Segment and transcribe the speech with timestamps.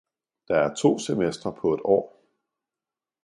[0.47, 2.23] Der er to semestre på et år.